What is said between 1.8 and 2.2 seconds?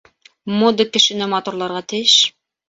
тейеш.